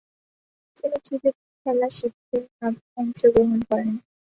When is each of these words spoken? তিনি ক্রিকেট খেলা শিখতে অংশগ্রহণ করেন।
তিনি 0.77 0.97
ক্রিকেট 1.05 1.35
খেলা 1.61 1.87
শিখতে 1.97 2.37
অংশগ্রহণ 2.99 3.59
করেন। 3.69 3.89